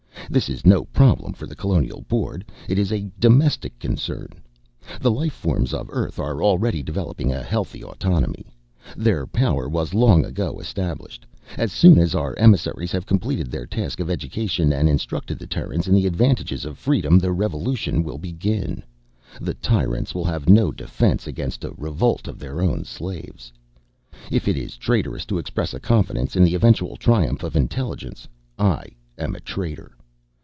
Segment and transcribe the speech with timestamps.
[0.29, 2.45] This is no problem for the Colonial Board.
[2.69, 4.29] It is a domestic concern.
[5.01, 8.45] The life forms of Earth are already developing a healthy autonomy.
[8.95, 11.25] Their power was long ago established.
[11.57, 15.89] As soon as our emissaries have completed their task of education and instructed the Terrans
[15.89, 18.83] in the advantages of freedom, the Revolution will begin.
[19.41, 23.51] The tyrants will have no defense against a revolt of their own slaves.
[24.31, 28.85] If it is traitorous to express a confidence in the eventual triumph of intelligence, I
[29.17, 29.93] am a traitor.